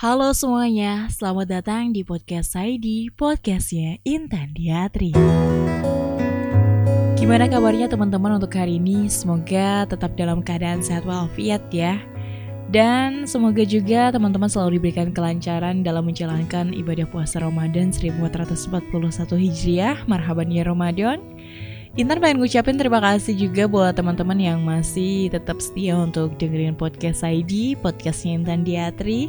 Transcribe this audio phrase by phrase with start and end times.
[0.00, 5.12] Halo semuanya, selamat datang di podcast saya di podcastnya Intan Diatri.
[7.20, 9.12] Gimana kabarnya teman-teman untuk hari ini?
[9.12, 12.00] Semoga tetap dalam keadaan sehat walafiat ya.
[12.72, 18.80] Dan semoga juga teman-teman selalu diberikan kelancaran dalam menjalankan ibadah puasa Ramadan 1441
[19.36, 20.08] Hijriah.
[20.08, 21.20] Marhaban ya Ramadan.
[22.00, 27.20] Intan pengen ngucapin terima kasih juga buat teman-teman yang masih tetap setia untuk dengerin podcast
[27.20, 29.28] ID, podcastnya Intan Diatri.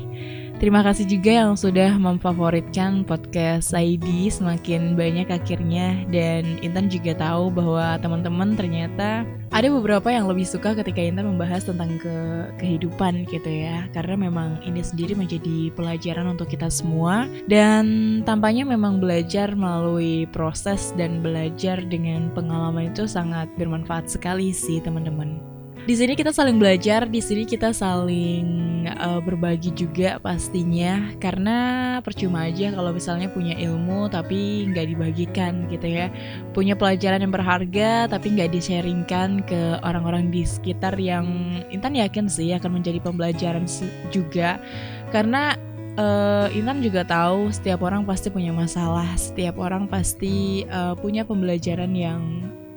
[0.61, 6.05] Terima kasih juga yang sudah memfavoritkan podcast ID semakin banyak akhirnya.
[6.05, 11.65] Dan Intan juga tahu bahwa teman-teman ternyata ada beberapa yang lebih suka ketika Intan membahas
[11.65, 12.13] tentang ke
[12.61, 13.89] kehidupan gitu ya.
[13.89, 17.25] Karena memang ini sendiri menjadi pelajaran untuk kita semua.
[17.49, 24.77] Dan tampaknya memang belajar melalui proses dan belajar dengan pengalaman itu sangat bermanfaat sekali sih
[24.77, 25.50] teman-teman.
[25.81, 32.45] Di sini kita saling belajar, di sini kita saling uh, berbagi juga pastinya karena percuma
[32.45, 36.13] aja kalau misalnya punya ilmu tapi nggak dibagikan gitu ya.
[36.53, 41.25] Punya pelajaran yang berharga tapi nggak di-sharingkan ke orang-orang di sekitar yang
[41.73, 43.65] Intan yakin sih akan menjadi pembelajaran
[44.13, 44.61] juga
[45.09, 45.57] karena
[45.97, 51.89] uh, Intan juga tahu setiap orang pasti punya masalah, setiap orang pasti uh, punya pembelajaran
[51.97, 52.21] yang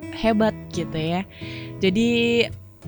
[0.09, 1.21] hebat gitu ya.
[1.77, 2.41] Jadi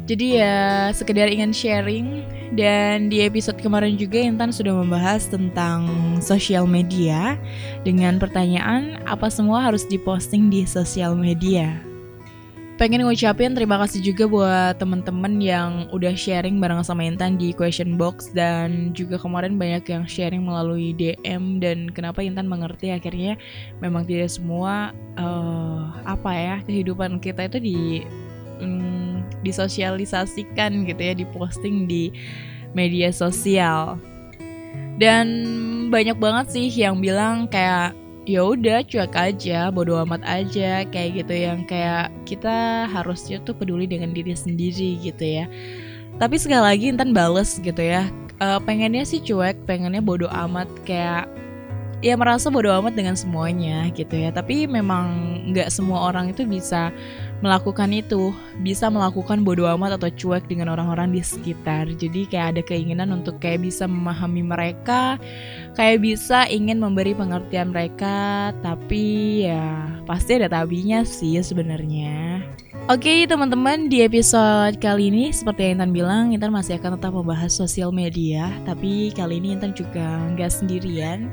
[0.06, 0.56] jadi ya
[0.94, 2.08] sekedar ingin sharing.
[2.48, 5.84] Dan di episode kemarin juga Intan sudah membahas tentang
[6.23, 7.36] sosial media.
[7.84, 11.76] Dengan pertanyaan apa semua harus diposting di sosial media.
[12.78, 17.98] Pengen ngucapin terima kasih juga buat temen-temen yang udah sharing bareng sama Intan di question
[17.98, 18.32] box.
[18.32, 23.36] Dan juga kemarin banyak yang sharing melalui DM dan kenapa Intan mengerti akhirnya
[23.82, 27.80] memang tidak semua uh, apa ya kehidupan kita itu di
[28.61, 28.97] um,
[29.48, 32.12] disosialisasikan gitu ya, diposting di
[32.76, 33.95] media sosial.
[35.00, 35.28] Dan
[35.88, 37.95] banyak banget sih yang bilang kayak
[38.28, 43.88] ya udah cuek aja, bodo amat aja kayak gitu yang kayak kita harusnya tuh peduli
[43.88, 45.45] dengan diri sendiri gitu ya.
[46.20, 48.10] Tapi sekali lagi Intan bales gitu ya.
[48.38, 51.26] Uh, pengennya sih cuek, pengennya bodo amat kayak
[52.05, 56.93] ya merasa bodo amat dengan semuanya gitu ya tapi memang nggak semua orang itu bisa
[57.39, 58.33] melakukan itu
[58.65, 61.86] bisa melakukan bodo amat atau cuek dengan orang-orang di sekitar.
[61.93, 65.21] Jadi kayak ada keinginan untuk kayak bisa memahami mereka
[65.77, 72.42] kayak bisa ingin memberi pengertian mereka tapi ya pasti ada tabinya sih sebenarnya.
[72.87, 77.11] Oke okay, teman-teman di episode kali ini seperti yang Intan bilang Intan masih akan tetap
[77.11, 81.27] membahas sosial media Tapi kali ini Intan juga nggak sendirian.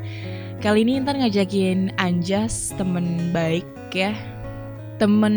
[0.59, 4.34] Kali ini Intan ngajakin Anjas, temen baik ya
[5.05, 5.37] temen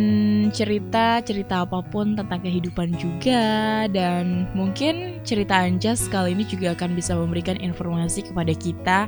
[0.56, 3.84] cerita cerita apa pun tentang kehidupan juga.
[3.92, 9.00] Dan mungkin cerita Anjas kali ini juga akan bisa memberikan informasi kepada kita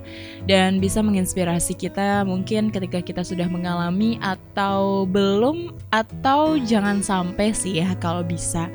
[0.43, 7.79] dan bisa menginspirasi kita mungkin ketika kita sudah mengalami atau belum atau jangan sampai sih
[7.79, 8.67] ya kalau bisa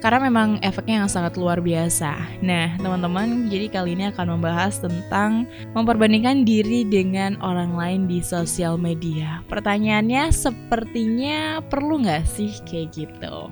[0.00, 2.40] karena memang efeknya yang sangat luar biasa.
[2.44, 8.76] Nah, teman-teman, jadi kali ini akan membahas tentang memperbandingkan diri dengan orang lain di sosial
[8.76, 9.40] media.
[9.48, 13.50] Pertanyaannya sepertinya perlu nggak sih kayak gitu?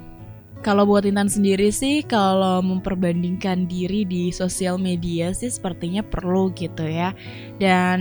[0.64, 6.88] Kalau buat Intan sendiri sih, kalau memperbandingkan diri di sosial media sih sepertinya perlu gitu
[6.88, 7.12] ya.
[7.60, 8.00] Dan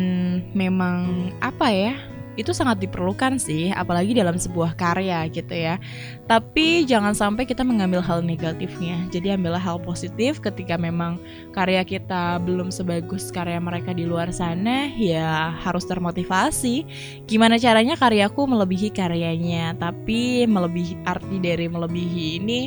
[0.56, 2.13] memang apa ya?
[2.36, 5.78] Itu sangat diperlukan sih, apalagi dalam sebuah karya gitu ya.
[6.26, 9.06] Tapi jangan sampai kita mengambil hal negatifnya.
[9.14, 11.22] Jadi ambillah hal positif ketika memang
[11.54, 16.86] karya kita belum sebagus karya mereka di luar sana, ya harus termotivasi.
[17.30, 22.62] Gimana caranya karyaku melebihi karyanya, tapi melebihi arti dari melebihi ini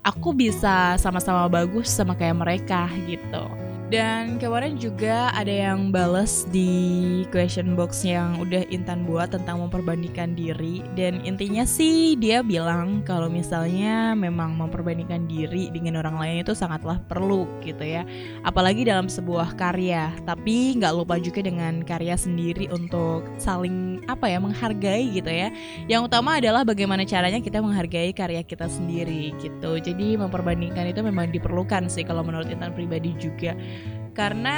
[0.00, 3.69] aku bisa sama-sama bagus sama kayak mereka gitu.
[3.90, 10.38] Dan kemarin juga ada yang bales di question box yang udah Intan buat tentang memperbandingkan
[10.38, 10.78] diri.
[10.94, 17.02] Dan intinya sih dia bilang kalau misalnya memang memperbandingkan diri dengan orang lain itu sangatlah
[17.10, 18.06] perlu gitu ya.
[18.46, 20.14] Apalagi dalam sebuah karya.
[20.22, 25.50] Tapi nggak lupa juga dengan karya sendiri untuk saling apa ya menghargai gitu ya.
[25.90, 29.82] Yang utama adalah bagaimana caranya kita menghargai karya kita sendiri gitu.
[29.82, 33.58] Jadi memperbandingkan itu memang diperlukan sih kalau menurut Intan pribadi juga
[34.20, 34.56] karena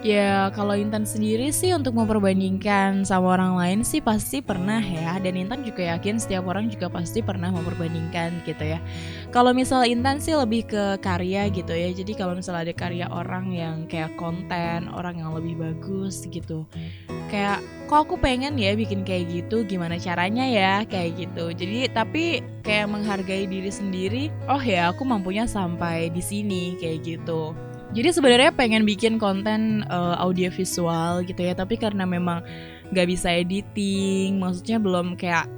[0.00, 5.20] ya kalau Intan sendiri sih untuk memperbandingkan sama orang lain sih pasti pernah ya.
[5.20, 8.80] Dan Intan juga yakin setiap orang juga pasti pernah memperbandingkan gitu ya.
[9.28, 11.92] Kalau misal Intan sih lebih ke karya gitu ya.
[11.92, 16.64] Jadi kalau misal ada karya orang yang kayak konten orang yang lebih bagus gitu.
[17.28, 17.60] Kayak
[17.92, 19.68] kok aku pengen ya bikin kayak gitu?
[19.68, 20.88] Gimana caranya ya?
[20.88, 21.52] Kayak gitu.
[21.52, 27.56] Jadi tapi kayak menghargai diri sendiri oh ya aku mampunya sampai di sini kayak gitu
[27.88, 32.44] Jadi sebenarnya pengen bikin konten uh, audio visual gitu ya, tapi karena memang
[32.92, 35.48] nggak bisa editing, maksudnya belum kayak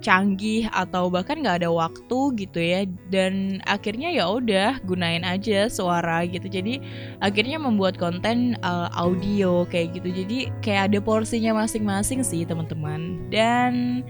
[0.00, 6.24] canggih atau bahkan nggak ada waktu gitu ya dan akhirnya ya udah gunain aja suara
[6.24, 6.48] gitu.
[6.48, 6.80] Jadi
[7.20, 10.08] akhirnya membuat konten uh, audio kayak gitu.
[10.24, 13.28] Jadi kayak ada porsinya masing-masing sih teman-teman.
[13.28, 14.02] Dan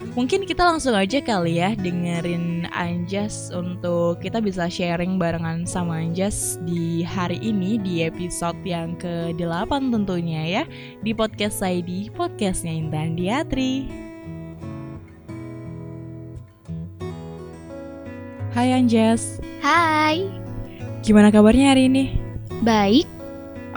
[0.00, 6.56] Mungkin kita langsung aja kali ya dengerin Anjas untuk kita bisa sharing barengan sama Anjas
[6.64, 10.62] di hari ini di episode yang ke-8 tentunya ya
[11.04, 13.92] di podcast saya di podcastnya Intan Diatri.
[18.56, 19.36] Hai Anjas.
[19.60, 20.24] Hai.
[21.04, 22.16] Gimana kabarnya hari ini?
[22.64, 23.19] Baik.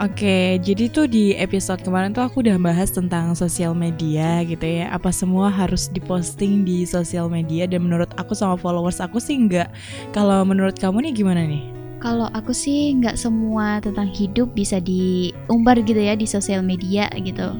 [0.02, 4.90] Oke, jadi tuh di episode kemarin tuh aku udah bahas tentang sosial media gitu ya.
[4.90, 9.70] Apa semua harus diposting di sosial media dan menurut aku sama followers aku sih enggak.
[10.10, 11.62] Kalau menurut kamu nih gimana nih?
[12.02, 17.54] Kalau aku sih nggak semua tentang hidup bisa diumbar gitu ya di sosial media gitu.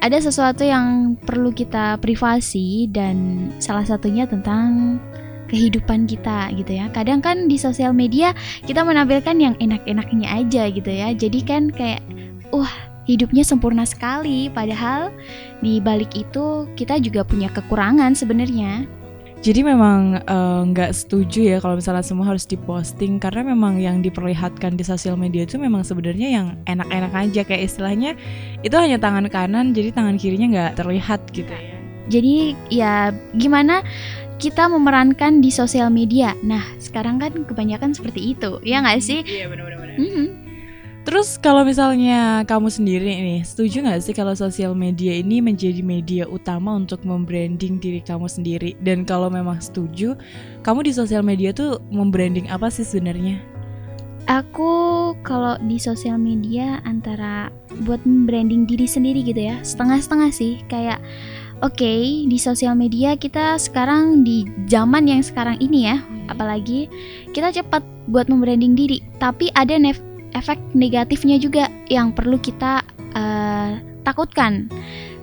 [0.00, 4.96] Ada sesuatu yang perlu kita privasi dan salah satunya tentang
[5.50, 6.86] kehidupan kita gitu ya.
[6.94, 8.30] Kadang kan di sosial media
[8.62, 11.10] kita menampilkan yang enak-enaknya aja gitu ya.
[11.10, 12.00] Jadi kan kayak
[12.54, 12.70] wah
[13.10, 15.10] hidupnya sempurna sekali padahal
[15.58, 18.86] di balik itu kita juga punya kekurangan sebenarnya.
[19.40, 24.04] Jadi memang eh, nggak uh, setuju ya kalau misalnya semua harus diposting karena memang yang
[24.04, 28.20] diperlihatkan di sosial media itu memang sebenarnya yang enak-enak aja kayak istilahnya
[28.60, 31.76] itu hanya tangan kanan jadi tangan kirinya nggak terlihat gitu ya.
[32.12, 32.34] Jadi
[32.68, 33.80] ya gimana
[34.40, 36.32] kita memerankan di sosial media.
[36.40, 39.20] Nah, sekarang kan kebanyakan seperti itu, ya nggak sih?
[39.20, 40.00] Iya benar-benar.
[40.00, 40.28] Mm -hmm.
[41.00, 46.24] Terus kalau misalnya kamu sendiri nih, setuju nggak sih kalau sosial media ini menjadi media
[46.28, 48.76] utama untuk membranding diri kamu sendiri?
[48.80, 50.16] Dan kalau memang setuju,
[50.60, 53.40] kamu di sosial media tuh membranding apa sih sebenarnya?
[54.28, 57.48] Aku kalau di sosial media antara
[57.88, 60.60] buat membranding diri sendiri gitu ya, setengah-setengah sih.
[60.68, 61.00] Kayak
[61.60, 66.00] Oke, okay, di sosial media kita sekarang di zaman yang sekarang ini ya,
[66.32, 66.88] apalagi
[67.36, 69.92] kita cepat buat membranding diri, tapi ada ne
[70.32, 72.80] efek negatifnya juga yang perlu kita
[73.12, 73.76] uh,
[74.08, 74.72] takutkan.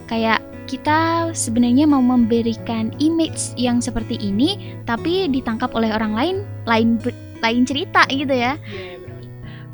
[0.06, 6.36] Kayak kita sebenarnya mau memberikan image yang seperti ini, tapi ditangkap oleh orang lain,
[6.70, 7.02] lain
[7.42, 8.62] lain cerita gitu ya.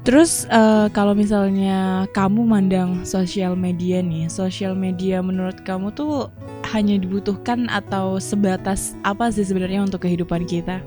[0.04, 6.28] Terus uh, kalau misalnya kamu mandang sosial media nih, sosial media menurut kamu tuh
[6.74, 10.82] hanya dibutuhkan atau sebatas apa sih sebenarnya untuk kehidupan kita?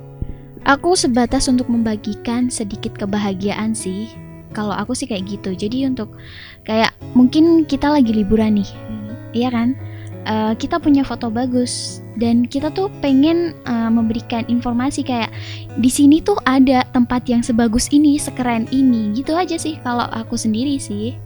[0.67, 4.11] Aku sebatas untuk membagikan sedikit kebahagiaan sih.
[4.51, 5.55] Kalau aku sih kayak gitu.
[5.55, 6.19] Jadi untuk
[6.67, 9.15] kayak mungkin kita lagi liburan nih, hmm.
[9.31, 9.79] iya kan?
[10.27, 15.31] uh, kita punya foto bagus dan kita tuh pengen uh, memberikan informasi kayak
[15.79, 20.35] di sini tuh ada tempat yang sebagus ini, sekeren ini, gitu aja sih kalau aku
[20.35, 21.17] sendiri sih.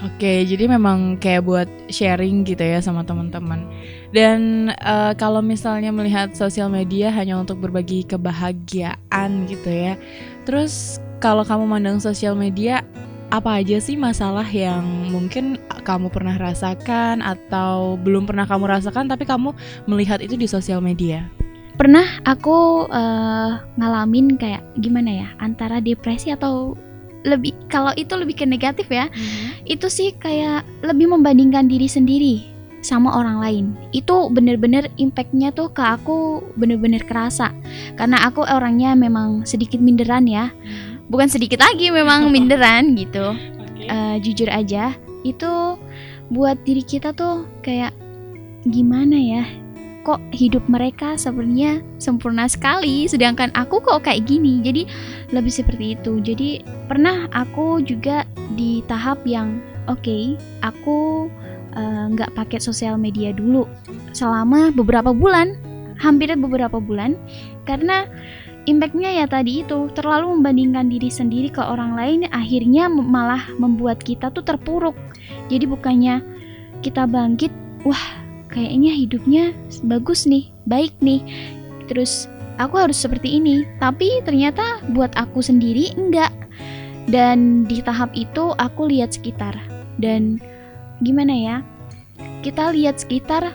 [0.00, 3.68] Oke, jadi memang kayak buat sharing gitu ya sama teman-teman.
[4.16, 10.00] Dan uh, kalau misalnya melihat sosial media hanya untuk berbagi kebahagiaan gitu ya.
[10.48, 12.80] Terus kalau kamu mandang sosial media
[13.28, 14.82] apa aja sih masalah yang
[15.12, 19.52] mungkin kamu pernah rasakan atau belum pernah kamu rasakan tapi kamu
[19.84, 21.28] melihat itu di sosial media?
[21.76, 26.72] Pernah aku uh, ngalamin kayak gimana ya antara depresi atau
[27.26, 29.68] lebih kalau itu lebih ke negatif ya mm-hmm.
[29.68, 32.36] itu sih kayak lebih membandingkan diri sendiri
[32.80, 33.64] sama orang lain.
[33.92, 37.52] Itu bener-bener impactnya tuh ke aku bener-bener kerasa.
[37.92, 40.48] Karena aku orangnya memang sedikit minderan ya.
[40.48, 41.12] Mm-hmm.
[41.12, 43.36] Bukan sedikit lagi memang minderan gitu.
[43.80, 43.88] Okay.
[43.92, 45.76] uh, eh, jujur aja itu
[46.30, 47.92] buat diri kita tuh kayak
[48.68, 49.42] gimana ya
[50.10, 54.58] kok hidup mereka sebenarnya sempurna sekali sedangkan aku kok kayak gini.
[54.58, 54.90] Jadi
[55.30, 56.18] lebih seperti itu.
[56.18, 58.26] Jadi pernah aku juga
[58.58, 60.34] di tahap yang oke okay,
[60.66, 61.30] aku
[61.78, 63.70] eh, nggak uh, pakai sosial media dulu.
[64.10, 65.54] Selama beberapa bulan
[66.02, 67.14] hampir beberapa bulan.
[67.62, 68.10] Karena
[68.66, 74.34] impactnya ya tadi itu terlalu membandingkan diri sendiri ke orang lain akhirnya malah membuat kita
[74.34, 74.98] tuh terpuruk.
[75.46, 76.18] Jadi bukannya
[76.82, 77.54] kita bangkit
[77.86, 78.19] wah
[78.50, 79.44] kayaknya hidupnya
[79.86, 81.22] bagus nih baik nih.
[81.86, 82.26] Terus
[82.58, 86.30] aku harus seperti ini tapi ternyata buat aku sendiri enggak.
[87.10, 89.56] Dan di tahap itu aku lihat sekitar.
[89.98, 90.38] Dan
[91.02, 91.56] gimana ya
[92.44, 93.50] kita lihat sekitar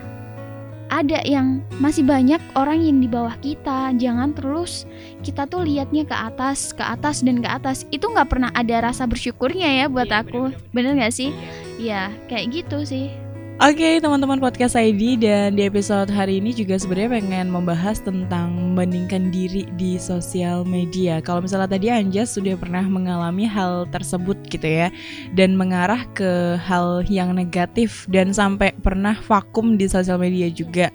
[0.86, 3.96] ada yang masih banyak orang yang di bawah kita.
[3.96, 4.86] Jangan terus
[5.26, 7.88] kita tuh liatnya ke atas ke atas dan ke atas.
[7.90, 10.52] Itu nggak pernah ada rasa bersyukurnya ya buat iya, aku.
[10.76, 11.32] bener nggak sih?
[11.80, 13.25] Ya kayak gitu sih
[13.56, 19.32] Oke teman-teman podcast ID dan di episode hari ini juga sebenarnya pengen membahas tentang membandingkan
[19.32, 21.24] diri di sosial media.
[21.24, 24.92] Kalau misalnya tadi Anjas sudah pernah mengalami hal tersebut gitu ya
[25.40, 30.92] dan mengarah ke hal yang negatif dan sampai pernah vakum di sosial media juga.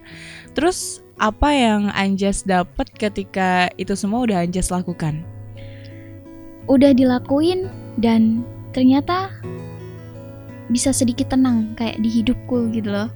[0.52, 5.24] Terus apa yang Anjas dapat ketika itu semua udah Anjas lakukan?
[6.68, 8.44] Udah dilakuin dan
[8.76, 9.32] ternyata
[10.70, 13.10] bisa sedikit tenang kayak di hidupku gitu loh.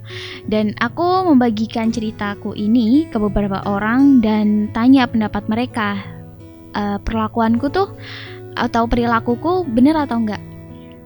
[0.45, 5.97] Dan aku membagikan ceritaku ini ke beberapa orang dan tanya pendapat mereka.
[6.75, 7.95] Uh, perlakuanku tuh
[8.59, 10.43] atau perilakuku bener atau enggak?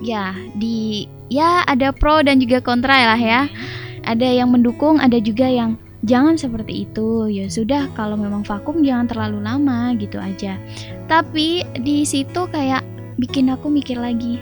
[0.02, 3.46] Ya, di ya ada pro dan juga kontra lah ya.
[4.10, 5.78] Ada yang mendukung, ada juga yang
[6.08, 7.30] jangan seperti itu.
[7.30, 10.58] Ya sudah, kalau memang vakum jangan terlalu lama gitu aja.
[11.06, 12.82] Tapi di situ kayak
[13.20, 14.40] bikin aku mikir lagi.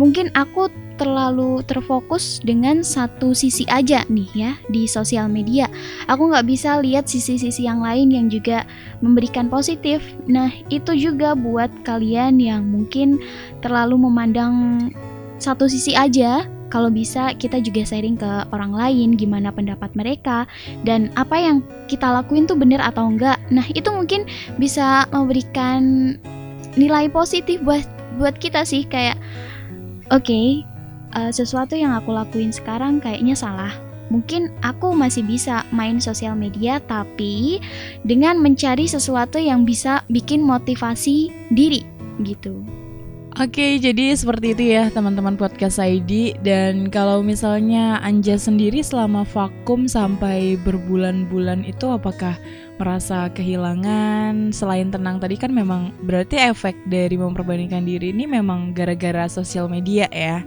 [0.00, 5.68] Mungkin aku terlalu terfokus dengan satu sisi aja nih ya di sosial media.
[6.08, 8.64] Aku nggak bisa lihat sisi-sisi yang lain yang juga
[9.00, 10.02] memberikan positif.
[10.28, 13.20] Nah itu juga buat kalian yang mungkin
[13.60, 14.88] terlalu memandang
[15.42, 16.46] satu sisi aja.
[16.72, 20.48] Kalau bisa kita juga sharing ke orang lain gimana pendapat mereka
[20.88, 23.36] dan apa yang kita lakuin tuh bener atau enggak.
[23.52, 24.24] Nah itu mungkin
[24.56, 26.16] bisa memberikan
[26.80, 27.84] nilai positif buat
[28.16, 29.20] buat kita sih kayak
[30.08, 30.64] oke okay,
[31.14, 33.72] uh, sesuatu yang aku lakuin sekarang kayaknya salah.
[34.12, 37.64] Mungkin aku masih bisa main sosial media, tapi
[38.04, 41.80] dengan mencari sesuatu yang bisa bikin motivasi diri
[42.20, 42.60] gitu.
[43.40, 49.88] Oke, jadi seperti itu ya teman-teman podcast ID dan kalau misalnya Anja sendiri selama vakum
[49.88, 52.36] sampai berbulan-bulan itu apakah
[52.76, 59.24] merasa kehilangan selain tenang tadi kan memang berarti efek dari memperbandingkan diri ini memang gara-gara
[59.32, 60.44] sosial media ya.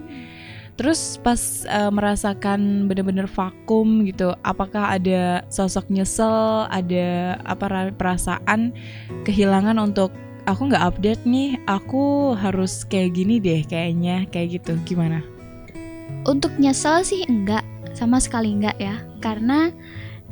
[0.76, 1.40] Terus pas
[1.72, 8.76] uh, merasakan bener-bener vakum gitu, apakah ada sosok nyesel, ada apa perasaan
[9.24, 10.12] kehilangan untuk
[10.44, 14.76] aku nggak update nih, aku harus kayak gini deh kayaknya, kayak gitu.
[14.84, 15.24] Gimana?
[16.28, 17.64] Untuk nyesel sih enggak,
[17.96, 19.00] sama sekali enggak ya.
[19.24, 19.72] Karena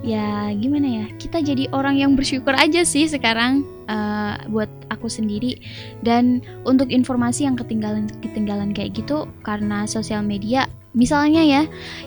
[0.04, 1.06] ya gimana ya?
[1.16, 5.58] Kita jadi orang yang bersyukur aja sih sekarang uh, buat aku sendiri.
[6.04, 11.62] Dan untuk informasi yang ketinggalan ketinggalan kayak gitu karena sosial media misalnya ya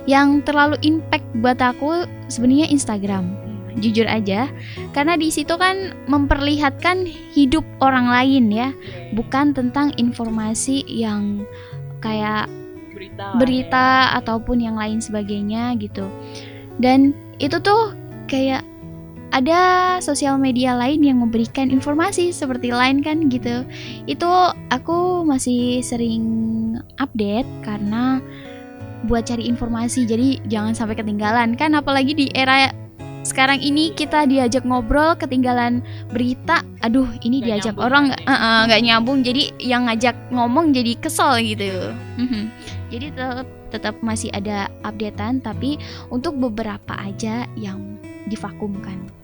[0.08, 3.34] yang terlalu impact buat aku sebenarnya Instagram.
[3.78, 4.50] Jujur aja
[4.90, 7.06] karena di situ kan memperlihatkan
[7.38, 8.74] hidup orang lain ya
[9.14, 11.46] bukan tentang informasi yang
[12.02, 12.50] kayak
[12.90, 14.18] berita, berita ya.
[14.18, 16.10] ataupun yang lain sebagainya gitu.
[16.82, 17.94] Dan itu tuh
[18.26, 18.66] kayak
[19.36, 19.60] ada
[20.00, 23.68] sosial media lain yang memberikan informasi seperti lain kan gitu.
[24.08, 24.28] Itu
[24.72, 26.26] aku masih sering
[26.98, 28.24] update karena
[29.06, 30.08] buat cari informasi.
[30.08, 31.60] Jadi jangan sampai ketinggalan.
[31.60, 32.72] Kan apalagi di era
[33.28, 35.84] sekarang ini kita diajak ngobrol ketinggalan
[36.16, 39.28] berita aduh ini gak diajak orang nggak uh, uh, nyambung.
[39.28, 41.92] Jadi yang ngajak ngomong jadi kesel gitu.
[42.16, 42.50] Mhm.
[42.88, 45.80] jadi tetap tetap masih ada updatean tapi
[46.12, 49.18] untuk beberapa aja yang divakumkan.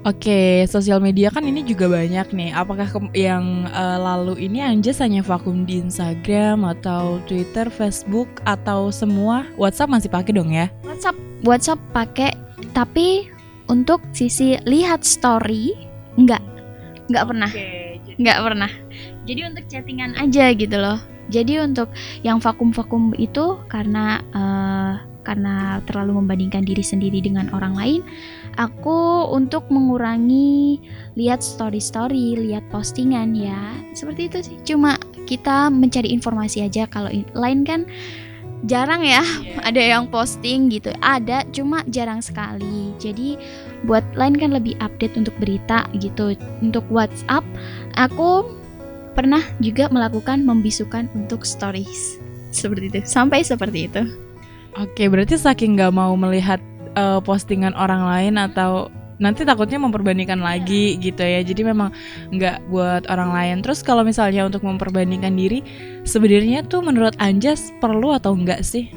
[0.00, 2.56] Oke, sosial media kan ini juga banyak nih.
[2.56, 9.44] Apakah yang uh, lalu ini Anjas hanya vakum di Instagram atau Twitter, Facebook atau semua?
[9.60, 10.72] WhatsApp masih pakai dong ya?
[10.88, 12.32] WhatsApp, WhatsApp pakai,
[12.72, 13.28] tapi
[13.68, 15.76] untuk sisi lihat story
[16.16, 16.40] enggak,
[17.12, 17.50] enggak pernah,
[18.16, 18.70] enggak pernah.
[19.28, 20.96] Jadi untuk chattingan aja gitu loh.
[21.30, 21.88] Jadi untuk
[22.26, 28.00] yang vakum-vakum itu karena uh, karena terlalu membandingkan diri sendiri dengan orang lain,
[28.58, 30.80] aku untuk mengurangi
[31.14, 33.60] lihat story-story, lihat postingan ya.
[33.94, 34.56] Seperti itu sih.
[34.66, 34.96] Cuma
[35.28, 37.86] kita mencari informasi aja kalau lain kan
[38.68, 39.60] jarang ya yeah.
[39.68, 40.90] ada yang posting gitu.
[41.04, 42.92] Ada cuma jarang sekali.
[42.98, 43.36] Jadi
[43.88, 46.34] buat lain kan lebih update untuk berita gitu.
[46.64, 47.44] Untuk WhatsApp
[47.96, 48.59] aku
[49.20, 52.16] pernah juga melakukan membisukan untuk stories.
[52.48, 52.98] Seperti itu.
[53.04, 54.08] Sampai seperti itu.
[54.80, 56.56] Oke berarti saking nggak mau melihat
[56.96, 58.88] uh, postingan orang lain atau
[59.20, 61.44] nanti takutnya memperbandingkan lagi gitu ya.
[61.44, 61.92] Jadi memang
[62.32, 63.56] nggak buat orang lain.
[63.60, 65.60] Terus kalau misalnya untuk memperbandingkan diri
[66.08, 68.88] sebenarnya tuh menurut Anjas perlu atau enggak sih?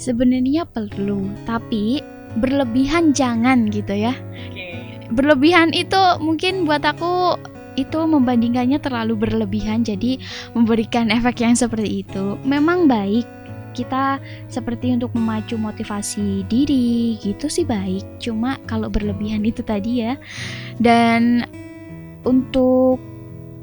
[0.00, 2.00] Sebenarnya perlu tapi
[2.40, 4.16] berlebihan jangan gitu ya.
[5.12, 7.36] Berlebihan itu mungkin buat aku
[7.76, 10.18] itu membandingkannya terlalu berlebihan jadi
[10.56, 12.40] memberikan efek yang seperti itu.
[12.42, 13.24] Memang baik
[13.76, 14.16] kita
[14.48, 18.02] seperti untuk memacu motivasi diri gitu sih baik.
[18.16, 20.16] Cuma kalau berlebihan itu tadi ya.
[20.80, 21.44] Dan
[22.24, 22.96] untuk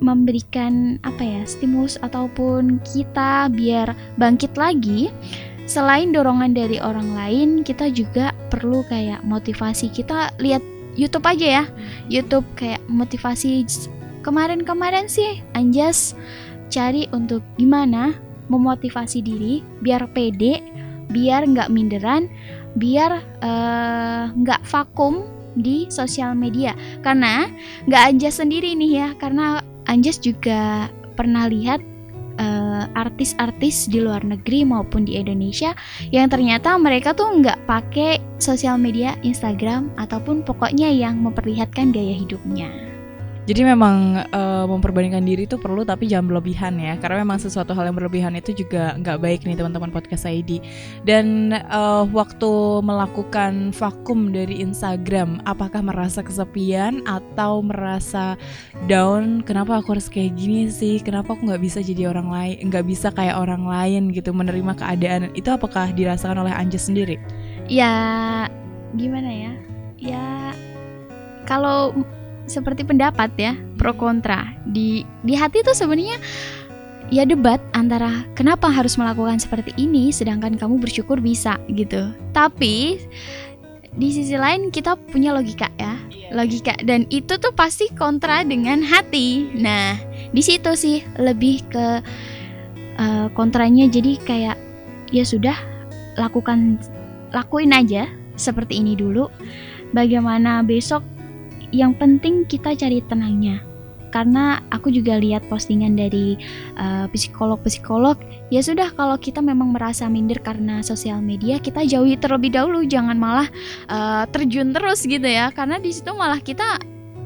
[0.03, 5.07] memberikan apa ya stimulus ataupun kita biar bangkit lagi
[5.63, 9.89] selain dorongan dari orang lain kita juga perlu kayak motivasi.
[9.89, 10.61] Kita lihat
[10.93, 11.65] YouTube aja ya.
[12.11, 13.65] YouTube kayak motivasi
[14.23, 16.15] kemarin-kemarin sih Anjas
[16.71, 18.17] cari untuk gimana
[18.49, 20.63] memotivasi diri biar pede
[21.11, 22.31] biar nggak minderan
[22.73, 26.73] biar eh, nggak uh, vakum di sosial media
[27.05, 27.45] karena
[27.85, 31.83] nggak Anjas sendiri nih ya karena Anjas juga pernah lihat
[32.41, 35.77] uh, artis-artis di luar negeri maupun di Indonesia
[36.09, 42.92] yang ternyata mereka tuh nggak pakai sosial media Instagram ataupun pokoknya yang memperlihatkan gaya hidupnya.
[43.43, 47.91] Jadi memang uh, memperbandingkan diri itu perlu tapi jangan berlebihan ya karena memang sesuatu hal
[47.91, 50.63] yang berlebihan itu juga nggak baik nih teman-teman podcast ID.
[51.03, 58.39] Dan uh, waktu melakukan vakum dari Instagram, apakah merasa kesepian atau merasa
[58.87, 59.43] down?
[59.43, 61.03] Kenapa aku harus kayak gini sih?
[61.03, 62.71] Kenapa aku nggak bisa jadi orang lain?
[62.71, 65.35] Nggak bisa kayak orang lain gitu menerima keadaan?
[65.35, 67.19] Itu apakah dirasakan oleh Anja sendiri?
[67.67, 67.91] Ya
[68.95, 69.53] gimana ya?
[69.99, 70.55] Ya
[71.43, 71.91] kalau
[72.45, 74.51] seperti pendapat ya pro kontra.
[74.69, 76.17] Di di hati tuh sebenarnya
[77.13, 82.11] ya debat antara kenapa harus melakukan seperti ini sedangkan kamu bersyukur bisa gitu.
[82.31, 83.01] Tapi
[83.93, 85.93] di sisi lain kita punya logika ya.
[86.09, 86.29] Iya.
[86.33, 89.53] logika dan itu tuh pasti kontra dengan hati.
[89.53, 89.93] Nah
[90.33, 92.01] di situ sih lebih ke
[92.97, 93.85] uh, kontranya.
[93.85, 94.57] Jadi kayak
[95.13, 95.55] ya sudah
[96.17, 96.81] lakukan
[97.33, 99.29] lakuin aja seperti ini dulu.
[99.93, 101.05] Bagaimana besok
[101.73, 103.65] yang penting kita cari tenangnya.
[104.13, 106.37] Karena aku juga lihat postingan dari
[106.77, 108.13] uh, psikolog-psikolog
[108.53, 113.17] ya sudah kalau kita memang merasa minder karena sosial media kita jauhi terlebih dahulu jangan
[113.17, 113.49] malah
[113.89, 115.49] uh, terjun terus gitu ya.
[115.49, 116.77] Karena di situ malah kita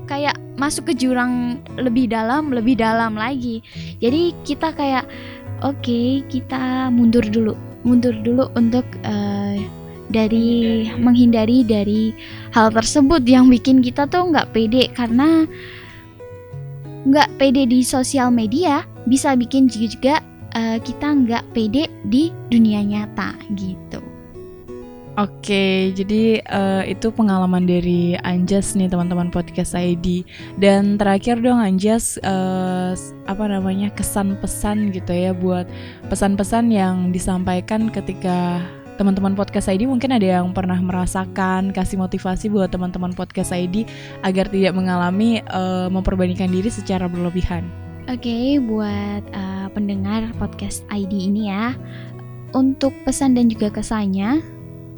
[0.07, 3.59] kayak masuk ke jurang lebih dalam lebih dalam lagi.
[3.99, 5.03] Jadi kita kayak
[5.67, 7.59] oke okay, kita mundur dulu.
[7.83, 9.59] Mundur dulu untuk uh,
[10.07, 12.15] dari menghindari dari
[12.55, 15.43] hal tersebut yang bikin kita tuh nggak pede karena
[17.07, 20.19] nggak pede di sosial media bisa bikin juga
[20.55, 24.03] uh, kita nggak pede di dunia nyata gitu.
[25.17, 30.21] Oke, jadi uh, itu pengalaman dari Anjas nih teman-teman podcast ID.
[30.61, 32.93] Dan terakhir dong Anjas, uh,
[33.25, 35.65] apa namanya kesan pesan gitu ya buat
[36.13, 38.61] pesan-pesan yang disampaikan ketika
[38.97, 43.85] teman-teman podcast ID mungkin ada yang pernah merasakan kasih motivasi buat teman-teman podcast ID
[44.25, 47.63] agar tidak mengalami uh, memperbandingkan diri secara berlebihan.
[48.09, 51.75] Oke, okay, buat uh, pendengar podcast ID ini ya,
[52.55, 54.39] untuk pesan dan juga kesannya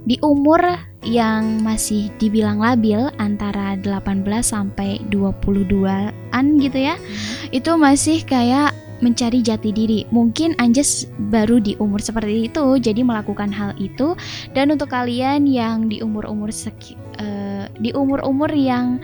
[0.07, 0.61] di umur
[1.03, 6.95] yang masih dibilang labil antara 18 sampai 22-an gitu ya.
[6.95, 7.55] Hmm.
[7.55, 10.05] Itu masih kayak mencari jati diri.
[10.13, 14.15] Mungkin Anjas baru di umur seperti itu, jadi melakukan hal itu.
[14.55, 18.99] Dan untuk kalian yang di umur-umur uh, di umur-umur yang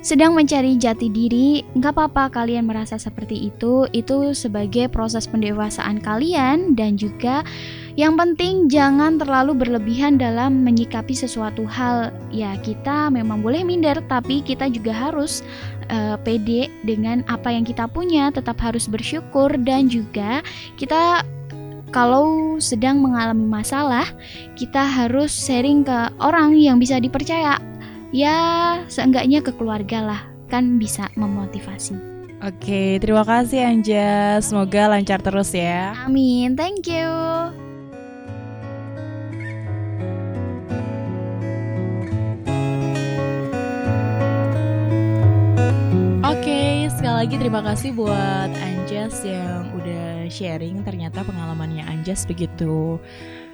[0.00, 3.84] sedang mencari jati diri, nggak apa-apa kalian merasa seperti itu.
[3.92, 7.44] Itu sebagai proses pendewasaan kalian dan juga
[8.00, 12.16] yang penting jangan terlalu berlebihan dalam menyikapi sesuatu hal.
[12.32, 15.44] Ya kita memang boleh minder, tapi kita juga harus
[15.90, 20.40] uh, pede dengan apa yang kita punya, tetap harus bersyukur dan juga
[20.78, 21.26] kita
[21.90, 24.06] kalau sedang mengalami masalah,
[24.54, 27.58] kita harus sharing ke orang yang bisa dipercaya.
[28.10, 28.38] Ya,
[28.90, 31.94] seenggaknya ke keluarga lah, kan bisa memotivasi.
[32.40, 34.40] Oke, terima kasih Anja.
[34.40, 35.92] Semoga lancar terus ya.
[36.08, 37.69] Amin, thank you.
[46.88, 52.96] Lagi terima kasih buat Anjas yang udah sharing ternyata pengalamannya Anjas begitu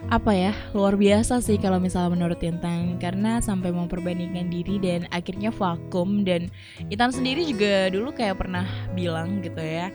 [0.07, 2.95] apa ya luar biasa sih kalau misalnya menurut Intan.
[3.03, 6.23] Karena sampai memperbandingkan diri dan akhirnya vakum.
[6.23, 6.47] Dan
[6.87, 8.63] Intan sendiri juga dulu kayak pernah
[8.95, 9.91] bilang gitu ya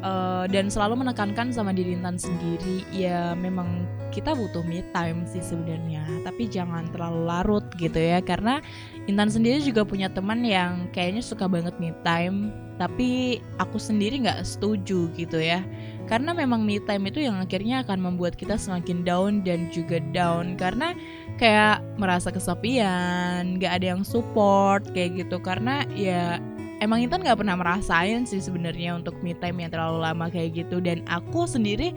[0.00, 5.44] uh, dan selalu menekankan sama diri Intan sendiri ya memang kita butuh me time sih
[5.44, 6.08] sebenarnya.
[6.24, 8.64] Tapi jangan terlalu larut gitu ya karena
[9.04, 14.40] Intan sendiri juga punya teman yang kayaknya suka banget me time tapi aku sendiri nggak
[14.40, 15.60] setuju gitu ya.
[16.08, 20.56] Karena memang me time itu yang akhirnya akan membuat kita semakin down dan juga down.
[20.56, 20.96] Karena
[21.36, 25.36] kayak merasa kesepian nggak ada yang support kayak gitu.
[25.44, 26.40] Karena ya
[26.80, 30.80] emang Intan nggak pernah merasain sih sebenarnya untuk me time yang terlalu lama kayak gitu.
[30.80, 31.92] Dan aku sendiri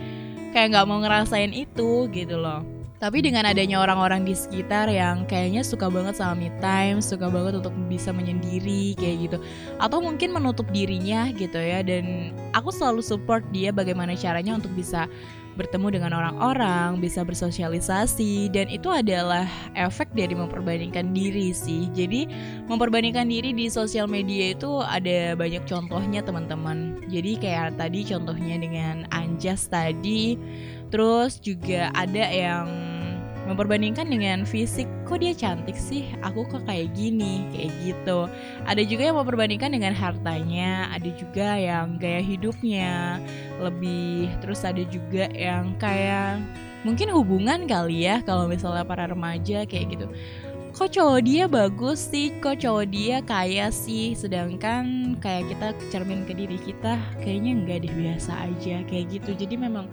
[0.52, 2.73] kayak nggak mau ngerasain itu gitu loh
[3.04, 7.60] tapi dengan adanya orang-orang di sekitar yang kayaknya suka banget sama me time, suka banget
[7.60, 9.38] untuk bisa menyendiri kayak gitu.
[9.76, 15.12] Atau mungkin menutup dirinya gitu ya dan aku selalu support dia bagaimana caranya untuk bisa
[15.60, 21.92] bertemu dengan orang-orang, bisa bersosialisasi dan itu adalah efek dari memperbandingkan diri sih.
[21.92, 22.32] Jadi
[22.72, 27.04] memperbandingkan diri di sosial media itu ada banyak contohnya teman-teman.
[27.12, 30.40] Jadi kayak tadi contohnya dengan Anjas tadi,
[30.88, 32.93] terus juga ada yang
[33.44, 36.12] memperbandingkan dengan fisik kok dia cantik sih?
[36.24, 38.32] Aku kok kayak gini kayak gitu.
[38.64, 43.20] Ada juga yang memperbandingkan dengan hartanya ada juga yang gaya hidupnya
[43.60, 46.40] lebih terus ada juga yang kayak
[46.84, 50.08] mungkin hubungan kali ya kalau misalnya para remaja kayak gitu.
[50.74, 52.34] Kok cowok dia bagus sih?
[52.42, 54.18] Kok cowok dia kaya sih?
[54.18, 59.38] Sedangkan kayak kita cermin ke diri kita kayaknya enggak deh biasa aja kayak gitu.
[59.38, 59.86] Jadi memang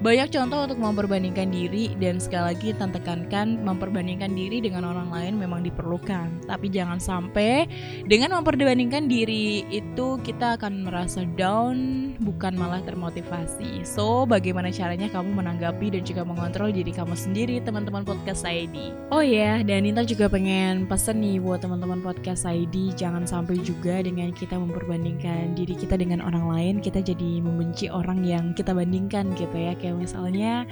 [0.00, 5.60] banyak contoh untuk memperbandingkan diri dan sekali lagi tekankan memperbandingkan diri dengan orang lain memang
[5.60, 6.48] diperlukan.
[6.48, 7.68] Tapi jangan sampai
[8.08, 13.84] dengan memperbandingkan diri itu kita akan merasa down bukan malah termotivasi.
[13.84, 18.92] So, bagaimana caranya kamu menanggapi dan juga mengontrol diri kamu sendiri teman-teman podcast ID.
[19.12, 23.56] Oh ya, yeah, dan Intan juga pengen pesan nih buat teman-teman podcast ID jangan sampai
[23.60, 28.72] juga dengan kita memperbandingkan diri kita dengan orang lain kita jadi membenci orang yang kita
[28.76, 30.70] bandingkan gitu ya kayak kayak misalnya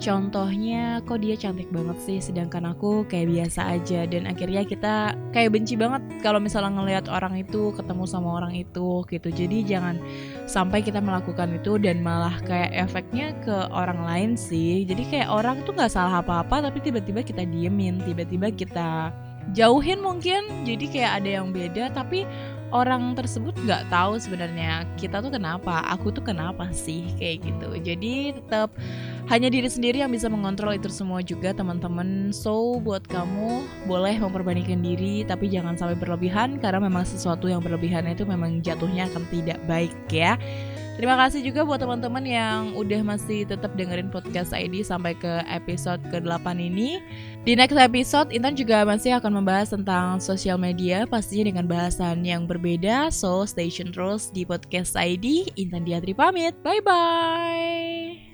[0.00, 4.10] contohnya kok dia cantik banget sih sedangkan aku kayak biasa aja.
[4.10, 9.06] Dan akhirnya kita kayak benci banget kalau misalnya ngelihat orang itu ketemu sama orang itu
[9.06, 9.28] gitu.
[9.30, 10.02] Jadi jangan
[10.50, 14.82] sampai kita melakukan itu dan malah kayak efeknya ke orang lain sih.
[14.82, 19.14] Jadi kayak orang tuh nggak salah apa-apa tapi tiba-tiba kita diemin tiba-tiba kita
[19.54, 20.66] jauhin mungkin.
[20.66, 22.26] Jadi kayak ada yang beda tapi
[22.70, 27.68] orang tersebut nggak tahu sebenarnya kita tuh kenapa, aku tuh kenapa sih kayak gitu.
[27.82, 28.74] Jadi tetap
[29.30, 32.34] hanya diri sendiri yang bisa mengontrol itu semua juga teman-teman.
[32.34, 38.06] So buat kamu boleh memperbandingkan diri tapi jangan sampai berlebihan karena memang sesuatu yang berlebihan
[38.10, 40.34] itu memang jatuhnya akan tidak baik ya.
[41.00, 45.96] Terima kasih juga buat teman-teman yang udah masih tetap dengerin podcast ID sampai ke episode
[46.12, 47.00] ke-8 ini.
[47.40, 52.44] Di next episode, Intan juga masih akan membahas tentang sosial media, pastinya dengan bahasan yang
[52.44, 53.08] berbeda.
[53.08, 55.48] So, stay tune terus di podcast ID.
[55.56, 56.52] Intan Diatri pamit.
[56.60, 58.29] Bye-bye.